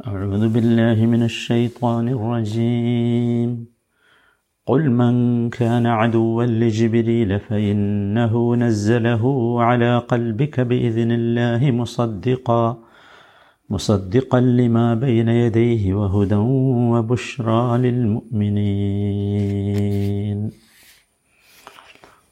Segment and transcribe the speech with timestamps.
[0.00, 3.50] أعوذ بالله من الشيطان الرجيم
[4.66, 5.14] قل من
[5.50, 9.22] كان عدوا لجبريل فإنه نزله
[9.62, 12.64] على قلبك بإذن الله مصدقا
[13.70, 16.40] مصدقا لما بين يديه وهدى
[16.92, 17.62] وبشرى
[19.16, 20.38] للمؤمنين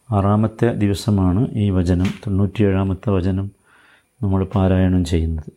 [0.09, 3.47] ആറാമത്തെ ദിവസമാണ് ഈ വചനം തൊണ്ണൂറ്റിയേഴാമത്തെ വചനം
[4.21, 5.51] നമ്മൾ പാരായണം ചെയ്യുന്നത്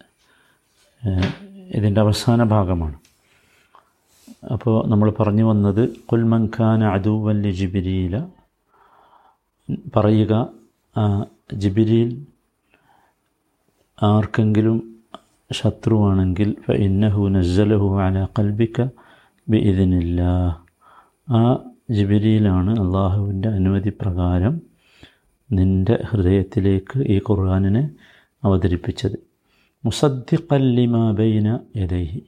[1.02, 1.29] ഏഹ്
[1.73, 2.96] ഇതിന്റെ അവസാന ഭാഗമാണ്.
[4.53, 8.17] അപ്പോൾ നമ്മൾ പറഞ്ഞു വന്നത് കുൽമൻഖാൻ അദുവല്ലി ജിബിരിയില
[9.96, 10.32] പറയുക
[11.54, 12.11] ജിബിരിയിൽ
[13.98, 14.79] ആർക്കെങ്കിലും
[15.50, 16.50] ശത്രുവാണെങ്കിൽ
[16.86, 18.86] ഇന്നഹു നസ്സലഹു അല കൽബിക്ക
[19.50, 20.20] ബി ഇതിനില്ല
[21.39, 21.43] ആ
[21.90, 24.54] ജിബിരിയിലാണ് അള്ളാഹുവിന്റെ അനുമതി പ്രകാരം
[25.50, 27.82] നിന്റെ ഹൃദയത്തിലേക്ക് ഈ ഖുർആാനിനെ
[28.45, 29.17] അവതരിപ്പിച്ചത്.
[29.85, 32.23] മുസദ്ദിഖല്ലിമ ബൈന യദൈഹി.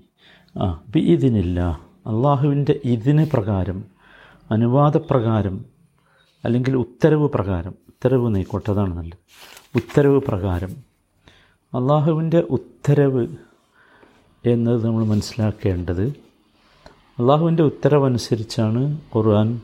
[0.59, 1.61] ആ ബി ഇതിനില്ല
[2.07, 3.85] അള്ളാഹുവിന്റെ ഇതിന് പ്രകാരം
[4.51, 5.65] അനുവാദപ്രകാരം
[6.45, 9.19] അല്ലെങ്കിൽ ഉത്തരവ് പ്രകാരം ഉത്തരവ് നീക്കോട്ടെ അതാണ് നല്ലത്.
[9.75, 10.77] ഉത്തരവ് പ്രകാരം.
[11.75, 13.27] അള്ളാഹുവിന്റെ ഉത്തരവ്
[14.47, 16.03] എന്നത് നമ്മൾ മനസ്സിലാക്കേണ്ടത്
[17.19, 19.61] അള്ളാഹുവിന്റെ ഉത്തരവനുസരിച്ചാണ് ഖുർആൻ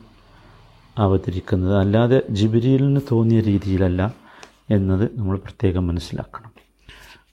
[0.97, 1.77] അവതരിക്കുന്നത്.
[1.77, 4.13] അല്ലാതെ ജിബിരിയിലിന് തോന്നിയ രീതിയിലല്ല
[4.69, 6.50] എന്നത് നമ്മൾ പ്രത്യേകം മനസ്സിലാക്കണം.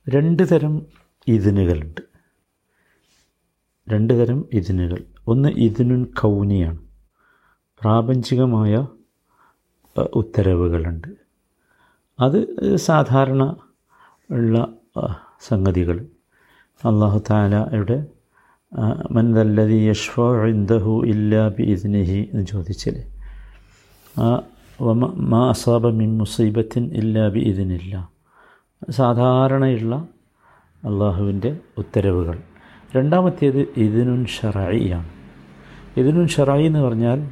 [0.09, 0.83] രണ്ട് തരം
[1.29, 2.01] ഇതിനുകളുണ്ട്.
[3.89, 5.05] രണ്ട് തരം ഇതിനുകൾ.
[5.27, 6.79] ഒന്ന് ഇതിനുൻ കൗനിയാണ്.
[7.81, 8.87] പ്രാപഞ്ചികമായ
[10.15, 11.09] ഉത്തരവുകളുണ്ട്.
[12.21, 12.39] അത്
[12.77, 13.57] സാധാരണ
[14.31, 14.69] ഉള്ള
[15.41, 16.07] സംഗതികൾ.
[16.85, 18.07] അള്ളാഹു താലയുടെ
[19.11, 23.05] മൻദല്ലതി യഷ്ഫ ഇന്ദഹു ഇല്ലാ ബി ഇതിനിഹി എന്ന് ചോദിച്ചില്ലേ?
[25.33, 28.18] മാ അസാബ മിൻ മുസീബത്തിൻ ഇല്ലാ ബി ഇതിനില്ല
[28.91, 29.97] സാധാരണയുള്ള
[30.85, 32.39] അള്ളാഹുവിന്റെ ഉത്തരവുകൾ.
[32.97, 35.09] രണ്ടാമത്തേത് ഇതിനുൻ ഷറായിയാണ്
[35.97, 37.29] ഇതിനുൻ ഷറായി എന്ന് പറഞ്ഞാൽ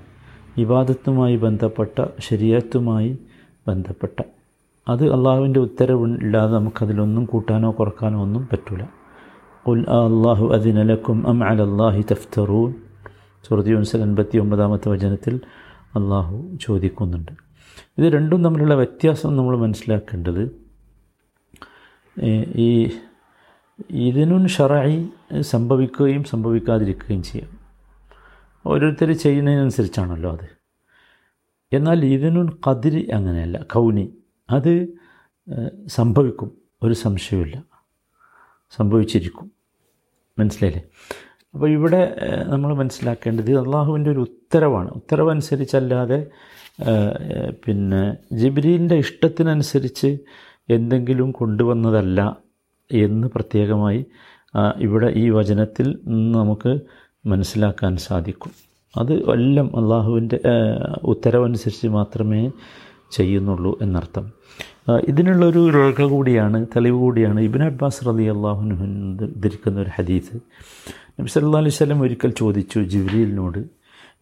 [0.56, 3.19] ഇബാദത്തുമായി ബന്ധപ്പെട്ട ശരിയത്തുമായി
[3.69, 4.22] ബന്ധപ്പെട്ട.
[4.88, 8.91] അത് അള്ളാഹുവിന്റെ ഉത്തരവില്ലാതെ നമുക്കതിലൊന്നും കൂട്ടാനോ കുറക്കാനോ ഒന്നും പറ്റില്ല
[9.66, 12.75] ഉൽ അള്ളാഹു അതിനലക്കും അം അൽ അള്ളാഹി തഫ്തറൂൻ.
[13.48, 15.41] സുഹൃത്തി യൂൻസൽ അൻപത്തി ഒമ്പതാമത്തെ വചനത്തിൽ
[15.97, 17.32] അള്ളാഹു ചോദിക്കുന്നുണ്ട്.
[17.98, 20.66] ഇത് രണ്ടും തമ്മിലുള്ള വ്യത്യാസം നമ്മൾ മനസ്സിലാക്കേണ്ടത്
[22.56, 22.91] ഈ
[23.91, 25.09] ഇതിനും ഷറായി
[25.41, 27.59] സംഭവിക്കുകയും സംഭവിക്കാതിരിക്കുകയും ചെയ്യാം.
[28.66, 30.49] ഓരോരുത്തർ ചെയ്യുന്നതിനനുസരിച്ചാണല്ലോ അത്.
[31.72, 34.15] എന്നാൽ ഇതിനും കതിരി അങ്ങനെയല്ല കൗനി.
[34.50, 34.88] അത്
[35.87, 36.50] സംഭവിക്കും.
[36.82, 37.62] ഒരു സംശയമില്ല
[38.71, 39.50] സംഭവിച്ചിരിക്കും.
[40.38, 40.83] മനസ്സിലായില്ലേ?
[41.54, 42.16] അപ്പോൾ ഇവിടെ
[42.48, 44.91] നമ്മൾ മനസ്സിലാക്കേണ്ടത് അള്ളാഹുവിന്റെ ഒരു ഉത്തരവാണ്.
[44.91, 46.27] ഉത്തരവനുസരിച്ചല്ലാതെ
[47.66, 48.03] പിന്നെ
[48.33, 50.19] ജിബ്രീലിന്റെ ഇഷ്ടത്തിനനുസരിച്ച്
[50.69, 52.21] എന്തെങ്കിലും കൊണ്ടുവന്നതല്ല
[52.91, 54.00] എന്ന് പ്രത്യേകമായി
[54.87, 55.87] ഇവിടെ ഈ വചനത്തിൽ
[56.37, 56.72] നമുക്ക്
[57.32, 58.53] മനസ്സിലാക്കാൻ സാധിക്കും.
[58.94, 60.38] അത് എല്ലാം അള്ളാഹുവിന്റെ
[61.12, 62.43] ഉത്തരവനുസരിച്ച് മാത്രമേ
[63.16, 64.25] ചെയ്യുന്നുള്ളൂ എന്നർത്ഥം.
[65.10, 68.75] ഇതിനുള്ളൊരു രേഖ കൂടിയാണ് തെളിവ് കൂടിയാണ് ഇബിൻ അബ്ബാസ് റലി അള്ളാഹുനു
[69.44, 70.37] ധരിക്കുന്ന ഒരു ഹദീസ്.
[71.19, 73.60] നബി സല്ലാ അലൈഹി സ്വലം ഒരിക്കൽ ചോദിച്ചു ജിബ്രീലിനോട്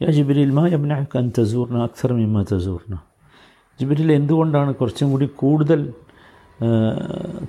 [0.03, 2.94] യാ ജിബ്രീൽ മാ യബ്നഅക അൻ തസൂർണ അക്സർ മിമ്മ തസൂർണ
[3.81, 5.81] ജിബ്രീൽ എന്തുകൊണ്ടാണ് കുറച്ചും കൂടി കൂടുതൽ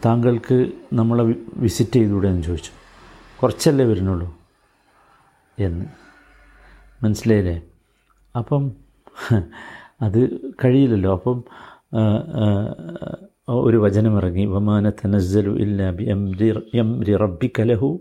[0.06, 2.72] താങ്കൾക്ക് നമ്മളെ വിസിറ്റ് ചെയ്തുകൂടെ എന്ന് ചോദിച്ചു.
[3.42, 4.38] കുറച്ചല്ലേ വരുന്നുള്ളൂ?
[5.60, 5.86] എന്ന്.
[7.04, 7.62] മനസ്സിലായില്ലേ?
[8.38, 8.72] അപ്പം
[10.02, 11.14] അത് കഴിയില്ലല്ലോ.
[11.14, 11.44] അപ്പം
[13.50, 14.46] ഒരു വചനം ഒരു വചനമിറങ്ങി.
[14.46, 18.00] വമാന തനസ്സലു ഇല്ലാ ബി എം എംരി എംരി റബ്ബിക ലഹു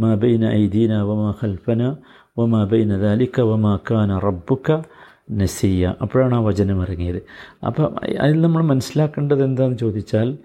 [0.00, 1.96] മാ ബൈന ഐദീന വമാ ഖൽഫന
[2.38, 4.84] വമാ ബൈന ദാലിക വമാ കാന റബ്ബുക
[5.30, 5.94] നസിയ.
[6.02, 7.22] അപ്പോഴാണ് ആ വചനം ഇറങ്ങിയത്.
[7.66, 10.38] അപ്പം അതിൽ നമ്മൾ മനസ്സിലാക്കേണ്ടത് എന്താണെന്ന് ചോദിച്ചാൽ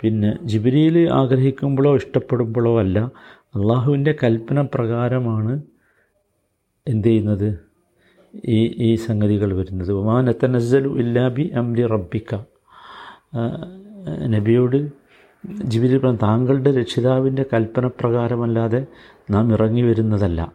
[0.00, 2.98] പിന്നെ ജിബിരിയിൽ ആഗ്രഹിക്കുമ്പോഴോ ഇഷ്ടപ്പെടുമ്പോഴോ അല്ല
[3.54, 5.62] അള്ളാഹുവിന്റെ കൽപ്പന പ്രകാരമാണ്
[6.88, 7.58] എന്ത് ചെയ്യുന്നത്?
[8.46, 9.92] ഈ ഈ സംഗതികൾ വരുന്നത്.
[9.92, 12.34] ഇല്ലാ ഇല്ലാബി അംലി റബ്ബിക്ക
[14.26, 14.76] നബിയോട്
[15.98, 18.86] പറഞ്ഞു താങ്കളുടെ രക്ഷിതാവിന്റെ കൽപ്പന പ്രകാരമല്ലാതെ
[19.30, 20.52] നാം ഇറങ്ങി വരുന്നതല്ല.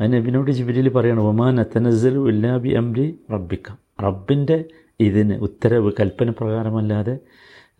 [0.00, 3.70] അത് നബിനോട് ജിബിലിൽ പറയണം ഒമാൻ അത്തനസ്സലു ഉല്ലാബി അംരി റബ്ബിക്ക
[4.02, 4.64] റബ്ബിന്റെ
[5.00, 7.14] ഇതിന് ഉത്തരവ് കൽപ്പന പ്രകാരമല്ലാതെ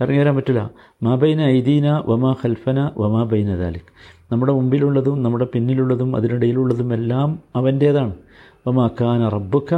[0.01, 0.71] ഇറങ്ങി വരാൻ പറ്റില്ല
[1.03, 3.91] മാബൈന ഐദീന വമാ ഖൽഫന വമാ ബൈന ദാലിക്.
[4.33, 8.15] നമ്മുടെ മുമ്പിലുള്ളതും നമ്മുടെ പിന്നിലുള്ളതും അതിനിടയിലുള്ളതും എല്ലാം അവന്റേതാണ്
[8.67, 9.75] വമാ ഖാന റബ്ബുക്ക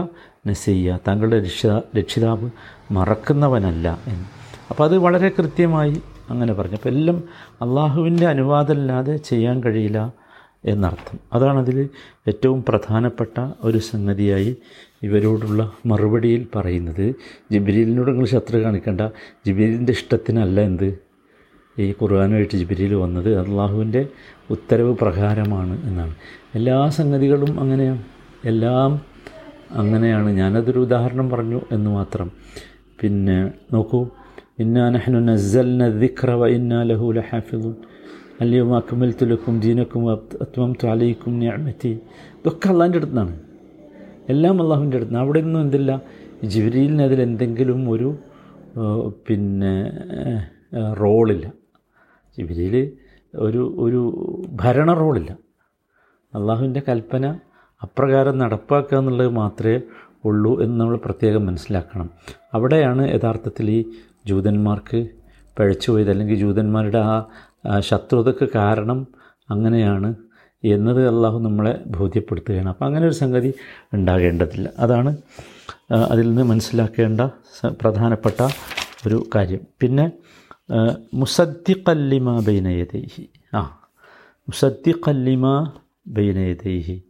[0.46, 2.50] നസയ്യ താങ്കളുടെ രക്ഷിതാ രക്ഷിതാവ്
[2.92, 4.26] മറക്കുന്നവനല്ല എന്ന്.
[4.70, 6.76] അപ്പോൾ അത് വളരെ കൃത്യമായി അങ്ങനെ പറഞ്ഞു.
[6.76, 7.22] അപ്പോൾ എല്ലാം
[7.62, 10.00] അള്ളാഹുവിന്റെ അനുവാദമല്ലാതെ ചെയ്യാൻ കഴിയില്ല.
[10.64, 11.18] എന്നർത്ഥം.
[11.32, 11.88] അതാണതിൽ
[12.28, 14.56] ഏറ്റവും പ്രധാനപ്പെട്ട ഒരു സംഗതിയായി
[15.02, 17.14] ഇവരോടുള്ള മറുപടിയിൽ പറയുന്നത്.
[17.52, 19.00] ജിബിരിലിനോട് നിങ്ങൾ ശത്രു കാണിക്കേണ്ട.
[19.46, 20.98] ജിബിരിലിന്റെ ഇഷ്ടത്തിനല്ല എന്ത്?
[21.78, 24.06] ഈ ഖുർആാനുമായിട്ട് ജിബിരിയിൽ വന്നത് അള്ളാഹുവിന്റെ
[24.50, 26.14] ഉത്തരവ് പ്രകാരമാണ് എന്നാണ്.
[26.54, 28.02] എല്ലാ സംഗതികളും അങ്ങനെയാണ്
[28.44, 29.00] എല്ലാം
[29.70, 30.30] അങ്ങനെയാണ്.
[30.30, 32.30] ഞാനതൊരു ഉദാഹരണം പറഞ്ഞു എന്ന് മാത്രം.
[33.00, 34.06] പിന്നെ നോക്കൂ.
[34.58, 37.74] ഇന്നാ നഹ്നു നസ്സൽന ദിക്ര വ ഇന്നാ ലഹു ലഹാഫിദുൻ.
[38.40, 43.40] അല്ലയോ അക്മൽത്തു ലക്കും ദീനക്കും അത്മം അലൈക്കും ഞാമത്തി ഇതൊക്കെ അള്ളാഹിന്റെ അടുത്താണ്.
[44.28, 46.02] എല്ലാം അള്ളാഹുവിന്റെ അടുത്ത് അവിടെ നിന്നും എന്തില്ല?
[47.02, 48.16] അതിൽ എന്തെങ്കിലും ഒരു
[49.28, 49.74] പിന്നെ
[50.92, 51.52] റോളില്ല.
[52.38, 52.92] ജിബിരിയിൽ
[53.34, 54.00] ഒരു ഒരു
[54.50, 55.38] ഭരണ റോളില്ല.
[56.34, 57.38] അള്ളാഹുവിന്റെ കൽപ്പന
[57.82, 59.80] അപ്രകാരം നടപ്പാക്കുക എന്നുള്ളത് മാത്രമേ
[60.24, 62.10] ഉള്ളൂ എന്ന് നമ്മൾ പ്രത്യേകം മനസ്സിലാക്കണം.
[62.54, 63.84] അവിടെയാണ് യഥാർത്ഥത്തിൽ ഈ
[64.26, 65.08] ജൂതന്മാർക്ക്
[65.58, 66.10] പഴച്ചുപോയത്.
[66.10, 67.26] അല്ലെങ്കിൽ ജൂതന്മാരുടെ ആ
[67.80, 69.06] ശത്രുതക്ക് കാരണം
[69.50, 70.14] അങ്ങനെയാണ്
[70.64, 72.68] എന്നത് അള്ളാഹു നമ്മളെ ബോധ്യപ്പെടുത്തുകയാണ്.
[72.68, 73.54] അപ്പോൾ അങ്ങനെ ഒരു സംഗതി
[73.92, 74.68] ഉണ്ടാകേണ്ടതില്ല.
[74.78, 75.16] അതാണ്
[75.92, 77.20] അതിൽ നിന്ന് മനസ്സിലാക്കേണ്ട
[77.80, 78.48] പ്രധാനപ്പെട്ട
[79.06, 79.60] ഒരു കാര്യം.
[79.80, 80.12] പിന്നെ
[81.14, 83.24] മുസദ്ദിഖല്ലിമ ബൈനയതൈഹി
[83.54, 83.60] ആ
[84.48, 85.74] മുസദ്ദിഖല്ലിമ
[86.06, 87.02] ബൈനയതൈഹി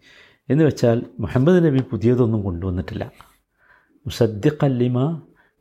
[0.50, 3.04] എന്ന് വെച്ചാൽ മുഹമ്മദ് നബി പുതിയതൊന്നും കൊണ്ടുവന്നിട്ടില്ല.
[4.06, 4.98] മുസദ്ദിഖല്ലിമ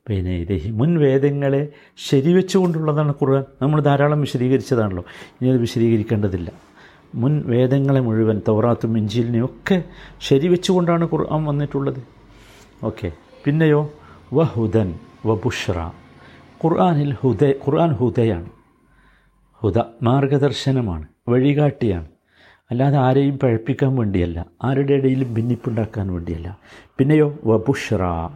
[0.10, 1.68] ബൈനയതൈഹി മുൻ വേദങ്ങളെ
[1.98, 5.04] ശരിവെച്ചുകൊണ്ടുള്ളതാണ് ഖുർആൻ നമ്മൾ ധാരാളം വിശദീകരിച്ചതാണല്ലോ.
[5.42, 6.52] ഇനി അത് വിശദീകരിക്കേണ്ടതില്ല.
[7.16, 9.84] മുൻ വേദങ്ങളെ മുഴുവൻ തോറാത്തും ഇഞ്ചിലിനെയും ഒക്കെ
[10.22, 12.04] ശരിവെച്ചുകൊണ്ടാണ് ഖുർആൻ വന്നിട്ടുള്ളത്.
[12.84, 13.12] ഓക്കെ.
[13.46, 13.94] പിന്നെയോ
[14.34, 14.96] വഹുദൻ
[15.26, 15.92] വബുഷ്ര
[16.64, 18.50] ഖുർആാനിൽ ഹുദ ഖുർആൻ ഹുദയാണ്.
[19.54, 22.08] ഹുദ മാർഗദർശനമാണ് വഴികാട്ടിയാണ്.
[22.72, 24.46] അല്ലാതെ ആരെയും പഴപ്പിക്കാൻ വേണ്ടിയല്ല.
[24.64, 26.58] ആരുടെ ഇടയിലും ഭിന്നിപ്പുണ്ടാക്കാൻ വേണ്ടിയല്ല.
[26.98, 28.30] പിന്നെയോ വബുഷ്ര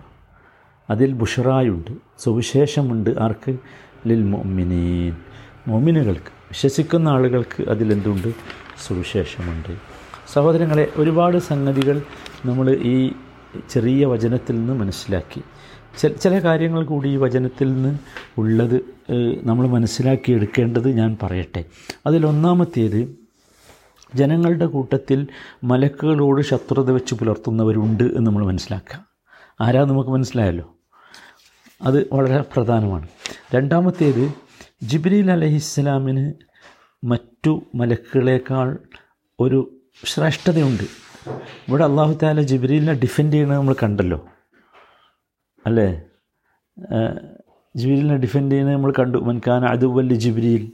[0.90, 1.92] അതിൽ ബുഷറായുണ്ട്.
[2.20, 3.58] സുവിശേഷമുണ്ട് ആർക്ക്?
[4.08, 5.16] ലിൽ മൊമിനീൻ
[5.68, 8.34] മൊമിനുകൾക്ക് വിശ്വസിക്കുന്ന ആളുകൾക്ക് അതിലെന്തുണ്ട്
[8.88, 9.78] സുവിശേഷമുണ്ട്.
[10.34, 12.02] സഹോദരങ്ങളെ ഒരുപാട് സംഗതികൾ
[12.46, 13.12] നമ്മൾ ഈ
[13.70, 15.42] ചെറിയ വചനത്തിൽ നിന്ന് മനസ്സിലാക്കി.
[16.22, 17.98] ചില കാര്യങ്ങൾ കൂടി ഈ വചനത്തിൽ നിന്ന്
[18.38, 18.76] ഉള്ളത്
[19.44, 21.66] നമ്മൾ മനസ്സിലാക്കി എടുക്കേണ്ടത് ഞാൻ പറയട്ടെ.
[22.06, 23.02] അതിലൊന്നാമത്തേത്
[24.16, 25.28] ജനങ്ങളുടെ കൂട്ടത്തിൽ
[25.64, 29.06] മലക്കുകളോട് ശത്രുത വെച്ച് പുലർത്തുന്നവരുണ്ട് എന്ന് നമ്മൾ മനസ്സിലാക്കുക.
[29.62, 30.77] ആരാ നമുക്ക് മനസ്സിലായല്ലോ?
[31.82, 33.08] അത് വളരെ പ്രധാനമാണ്.
[33.56, 34.34] രണ്ടാമത്തേത്
[34.84, 36.34] ജിബ്രീൽ അലഹിസ്സലാമിന്
[37.04, 38.78] മറ്റു മലക്കുകളേക്കാൾ
[39.40, 40.84] ഒരു ശ്രേഷ്ഠതയുണ്ട്.
[41.68, 44.26] ഇവിടെ അള്ളാഹു താല ജിബ്രീലിനെ ഡിഫെൻഡ് ചെയ്യുന്നത് നമ്മൾ കണ്ടല്ലോ.
[45.66, 46.02] അല്ലേ?
[47.76, 49.18] ജിബ്രീലിനെ ഡിഫെൻഡ് ചെയ്യുന്നത് നമ്മൾ കണ്ടു.
[49.18, 50.72] മൻഖാൻ അതുവല്ലി ജിബ്രീൽ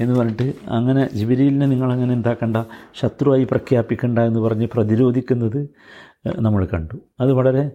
[0.00, 2.56] എന്ന് പറഞ്ഞിട്ട് അങ്ങനെ ജിബ്രീലിനെ നിങ്ങളങ്ങനെ എന്താക്കണ്ട
[2.94, 5.68] ശത്രുവായി പ്രഖ്യാപിക്കണ്ട എന്ന് പറഞ്ഞ് പ്രതിരോധിക്കുന്നത്
[6.38, 6.94] നമ്മൾ കണ്ടു.
[7.20, 7.70] അത് വളരെ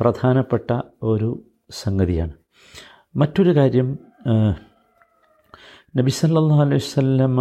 [0.00, 2.32] പ്രധാനപ്പെട്ട ഒരു സംഗതിയാണ്.
[3.16, 3.98] മറ്റൊരു കാര്യം
[5.96, 7.40] നബി സല്ലാ അലൈഹി വസല്ലമ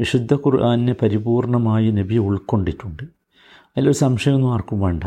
[0.00, 3.02] വിശുദ്ധ ഖുർആനെ പരിപൂർണമായി നബി ഉൾക്കൊണ്ടിട്ടുണ്ട്.
[3.02, 5.04] അതിലൊരു സംശയമൊന്നും ആർക്കും വേണ്ട.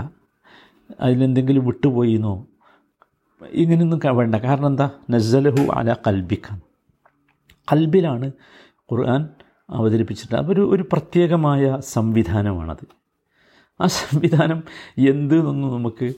[1.00, 2.48] അതിലെന്തെങ്കിലും വിട്ടുപോയിന്നോ?
[3.52, 4.36] ഇങ്ങനെയൊന്നും വേണ്ട.
[4.36, 4.90] കാരണം എന്താ?
[5.10, 6.60] നസലഹു അല കൽബിക്ക
[7.74, 8.32] കൽബിലാണ്
[8.92, 9.30] ഖുർആൻ
[9.70, 12.88] അവതരിപ്പിച്ചിട്ട് അതൊരു ഒരു ഒരു പ്രത്യേകമായ സംവിധാനമാണത്.
[13.82, 14.64] ആ സംവിധാനം
[14.98, 16.14] എന്ത് എന്നൊന്നും നമുക്ക്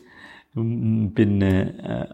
[1.18, 1.74] പിന്നെ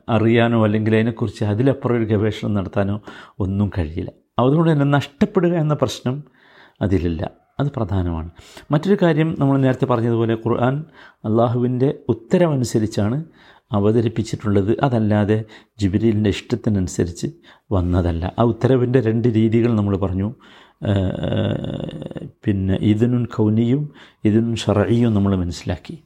[0.10, 3.01] അറിയാനോ അല്ലെങ്കിൽ അതിനെക്കുറിച്ച് അതിലപ്പുറം ഒരു ഗവേഷണം നടത്താനോ
[3.40, 4.12] ഒന്നും കഴിയില്ല.
[4.40, 6.24] അതുകൊണ്ട് തന്നെ നഷ്ടപ്പെടുക എന്ന പ്രശ്നം
[6.81, 7.30] അതിലില്ല.
[7.60, 8.30] അത് പ്രധാനമാണ്.
[8.72, 10.86] മറ്റൊരു കാര്യം നമ്മൾ നേരത്തെ പറഞ്ഞതുപോലെ ഖുർആൻ
[11.25, 13.24] അള്ളാഹുവിന്റെ ഉത്തരവനുസരിച്ചാണ്
[13.72, 14.78] അവതരിപ്പിച്ചിട്ടുള്ളത്.
[14.84, 15.44] അതല്ലാതെ
[15.80, 17.28] ജിബിരിലിന്റെ ഇഷ്ടത്തിനനുസരിച്ച്
[17.72, 18.34] വന്നതല്ല.
[18.40, 20.34] ആ ഉത്തരവിന്റെ രണ്ട് രീതികൾ നമ്മൾ പറഞ്ഞു.
[22.45, 23.89] പിന്നെ ഇതിനുൻ കൗനിയും
[24.25, 25.99] ഇതിനുൻ ഷറയിയും നമ്മൾ മനസ്സിലാക്കി.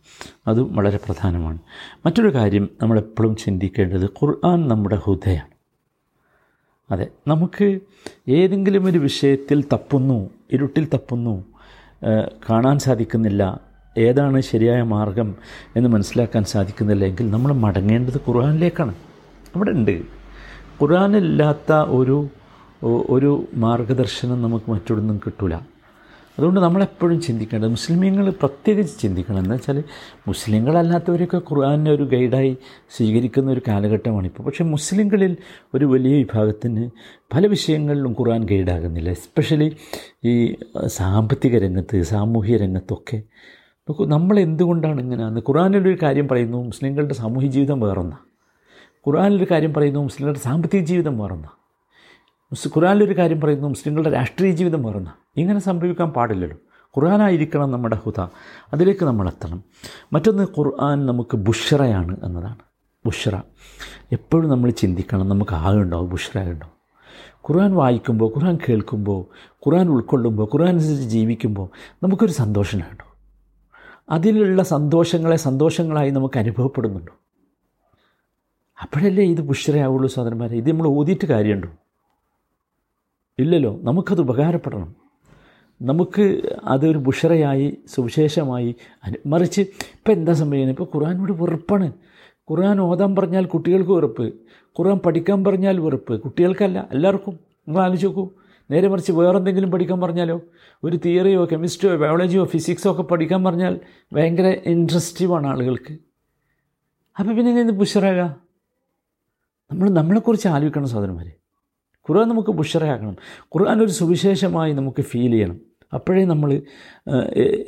[0.48, 1.60] അതും വളരെ പ്രധാനമാണ്.
[2.06, 5.58] മറ്റൊരു കാര്യം നമ്മളെപ്പോഴും ചിന്തിക്കേണ്ടത് ഖുർആൻ നമ്മുടെ ഹൃദയാണ്
[6.92, 7.80] അതെ നമുക്ക്
[8.30, 11.46] ഏതെങ്കിലും ഒരു വിഷയത്തിൽ തപ്പുന്നു ഇരുട്ടിൽ തപ്പുന്നു
[12.50, 13.60] കാണാൻ സാധിക്കുന്നില്ല
[13.98, 15.36] ഏതാണ് ശരിയായ മാർഗം
[15.76, 18.96] എന്ന് മനസ്സിലാക്കാൻ സാധിക്കുന്നില്ല എങ്കിൽ നമ്മൾ മടങ്ങേണ്ടത് ഖുർആനിലേക്കാണ്.
[19.56, 19.92] അവിടെ ഉണ്ട്.
[20.82, 22.28] ഖുർആനില്ലാത്ത ഒരു
[22.84, 25.78] ഒരു മാർഗദർശനം നമുക്ക് മറ്റൊന്നും കിട്ടില്ല
[26.38, 29.40] അതുകൊണ്ട് നമ്മളെപ്പോഴും ചിന്തിക്കേണ്ടത് മുസ്ലിമീങ്ങൾ പ്രത്യേകിച്ച് ചിന്തിക്കണം.
[29.40, 29.84] എന്ന് വെച്ചാൽ
[30.28, 32.58] മുസ്ലിങ്ങളല്ലാത്തവരൊക്കെ ഖുർആാനെ ഒരു ഗൈഡായി
[32.90, 34.44] സ്വീകരിക്കുന്ന ഒരു കാലഘട്ടമാണ് ഇപ്പോൾ.
[34.44, 35.38] പക്ഷേ മുസ്ലിങ്ങളിൽ
[35.74, 36.90] ഒരു വലിയ വിഭാഗത്തിന്
[37.34, 39.10] പല വിഷയങ്ങളിലും ഖുർആൻ ഗൈഡാകുന്നില്ല.
[39.10, 39.76] എസ്പെഷ്യലി
[40.26, 40.56] ഈ
[40.86, 43.18] സാമ്പത്തിക രംഗത്ത് സാമൂഹ്യ രംഗത്തൊക്കെ.
[43.90, 48.24] നോക്കൂ നമ്മൾ എന്തുകൊണ്ടാണ് ഇങ്ങനെ ഖുർആാനിലൊരു കാര്യം പറയുന്നു മുസ്ലിങ്ങളുടെ സാമൂഹ്യ ജീവിതം വേറൊന്നാണ്
[49.08, 51.57] ഖുർആാനിലൊരു കാര്യം പറയുന്നു മുസ്ലിങ്ങളുടെ സാമ്പത്തിക ജീവിതം വേറൊന്നാണ്
[52.52, 55.14] ഒരു കാര്യം പറയുന്നു മുസ്ലിങ്ങളുടെ രാഷ്ട്രീയ ജീവിതം മാറുന്ന.
[55.38, 56.58] ഇങ്ങനെ സംഭവിക്കാൻ പാടില്ലല്ലോ.
[56.86, 58.20] ഖുർആാനായിരിക്കണം നമ്മുടെ ഹുദ.
[58.74, 59.64] അതിലേക്ക് നമ്മൾ എത്തണം
[60.14, 62.56] മറ്റൊന്ന് ഖുർആൻ നമുക്ക് ബുഷറയാണ് എന്നതാണ്.
[63.06, 63.36] ബുഷറ.
[64.12, 66.78] എപ്പോഴും നമ്മൾ ചിന്തിക്കണം നമുക്ക് ആകുണ്ടാവും ബുഷറ ഉണ്ടാവും.
[67.50, 71.70] ഖുർആൻ വായിക്കുമ്പോൾ ഖുർആൻ കേൾക്കുമ്പോൾ ഖുർആൻ ഉൾക്കൊള്ളുമ്പോൾ ഖുർആൻ അനുസരിച്ച് ജീവിക്കുമ്പോൾ
[72.04, 73.06] നമുക്കൊരു സന്തോഷമുണ്ടോ
[74.10, 77.14] അതിലുള്ള സന്തോഷങ്ങളെ സന്തോഷങ്ങളായി നമുക്ക് അനുഭവപ്പെടുന്നുണ്ടോ.
[78.82, 80.58] അപ്പോഴല്ലേ ഇത് ബുഷറയാവുള്ളൂ സഹോദരന്മാരെ.
[80.58, 81.68] ഇത് നമ്മൾ ഓതിയിട്ട് കാര്യമുണ്ടോ?
[83.40, 84.96] ഇല്ലല്ലോ നമുക്കത് ഉപകാരപ്പെടണം.
[85.82, 88.76] നമുക്ക് അതൊരു ബുഷറയായി സുവിശേഷമായി
[89.26, 90.82] മറിച്ച് ഇപ്പം എന്താ സംഭവിക്കുന്നത്?
[90.82, 91.94] ഇപ്പോൾ ഖുറാനോട് വെറുപ്പാണ്.
[92.52, 94.24] ഖുർആൻ ഓതാൻ പറഞ്ഞാൽ കുട്ടികൾക്ക് വെറുപ്പ്.
[94.80, 96.22] ഖുർആൻ പഠിക്കാൻ പറഞ്ഞാൽ വെറുപ്പ്.
[96.22, 97.40] കുട്ടികൾക്കല്ല എല്ലാവർക്കും.
[97.68, 98.30] നിങ്ങൾ ആലോചിച്ച് നോക്കൂ.
[98.72, 100.42] നേരെ മറിച്ച് വേറെന്തെങ്കിലും പഠിക്കാൻ പറഞ്ഞാലോ?
[100.84, 103.80] ഒരു തിയറിയോ കെമിസ്ട്രിയോ ബയോളജിയോ ഫിസിക്സോ ഒക്കെ പഠിക്കാൻ പറഞ്ഞാൽ
[104.14, 105.98] ഭയങ്കര ഇൻട്രസ്റ്റീവാണ് ആളുകൾക്ക്.
[107.20, 108.36] അപ്പോൾ പിന്നെ ഇത് ബുഷറാകാം?
[109.72, 111.32] നമ്മൾ നമ്മളെക്കുറിച്ച് ആലോചിക്കണം സഹോദരന്മാരെ.
[112.10, 115.60] ഖുർആൻ നമുക്ക് ബുഷറയാക്കണം ഖുർആൻ ഒരു സുവിശേഷമായി നമുക്ക് ഫീൽ ചെയ്യണം.
[115.94, 116.62] അപ്പോഴേ നമ്മൾ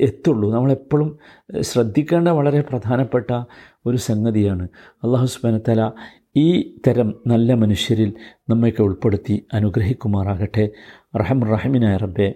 [0.00, 0.52] എത്തുള്ളൂ.
[0.52, 1.18] നമ്മളെപ്പോഴും
[1.60, 3.44] ശ്രദ്ധിക്കേണ്ട വളരെ പ്രധാനപ്പെട്ട
[3.86, 4.68] ഒരു സംഗതിയാണ്.
[5.04, 5.90] അള്ളാഹു സുബനത്തല
[6.36, 8.14] ഈ തരം നല്ല മനുഷ്യരിൽ
[8.48, 10.70] നമ്മയൊക്കെ ഉൾപ്പെടുത്തി അനുഗ്രഹിക്കുമാറാകട്ടെ.
[11.16, 12.34] റഹം റഹമിനായ റബ്ബെ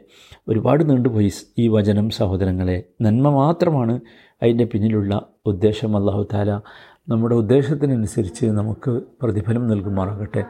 [0.48, 2.84] ഒരുപാട് നീണ്ടുപോയി ഈ വചനം സഹോദരങ്ങളെ.
[3.00, 4.00] നന്മ മാത്രമാണ്
[4.42, 5.96] അതിന്റെ പിന്നിലുള്ള ഉദ്ദേശം.
[5.96, 6.60] അള്ളാഹു താല
[7.08, 8.90] നമ്മുടെ ഉദ്ദേശത്തിനനുസരിച്ച് നമുക്ക്
[9.22, 10.44] പ്രതിഫലം നൽകുമാറാകട്ടെ.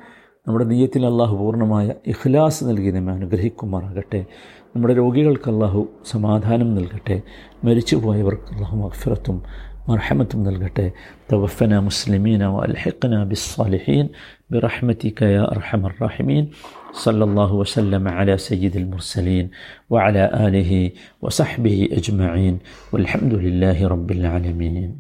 [0.48, 4.22] നമ്മുടെ നീയത്തിൽ അള്ളാഹു പൂർണ്ണമായ ഇഖ്ലാസ് നൽകി നമ്മെ അനുഗ്രഹിക്കുമാറാകട്ടെ
[4.74, 5.82] നമ്മുടെ രോഗികൾക്ക് അള്ളാഹു
[6.14, 7.18] സമാധാനം നൽകട്ടെ
[7.66, 9.38] മരിച്ചുപോയവർക്ക് അള്ളാഹു മഗ്ഫിറത്തും
[9.90, 10.86] മർഹമത്തും നൽകട്ടെ
[11.32, 14.06] തവഫന മുസ്ലിമീന വൽഹിഖന ബിസ്സാലിഹീൻ
[14.52, 16.44] برحمتك يا أرحم الراحمين
[16.96, 19.46] صلى الله وسلم على سيد المرسلين
[19.90, 20.72] وعلى آله
[21.22, 22.60] وصحبه أجمعين
[22.94, 24.92] والحمد لله رب العالمين